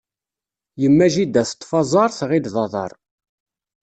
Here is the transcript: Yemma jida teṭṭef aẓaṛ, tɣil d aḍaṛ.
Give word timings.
Yemma 0.81 1.07
jida 1.13 1.43
teṭṭef 1.49 1.71
aẓaṛ, 1.81 2.09
tɣil 2.19 2.45
d 2.53 2.55
aḍaṛ. 2.63 2.91